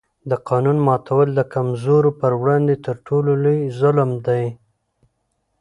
د 0.29 0.31
قانون 0.49 0.77
ماتول 0.87 1.27
د 1.35 1.39
کمزورو 1.53 2.09
پر 2.21 2.31
وړاندې 2.41 2.75
تر 2.85 2.95
ټولو 3.07 3.31
لوی 3.43 3.59
ظلم 3.79 4.11
دی 4.27 4.45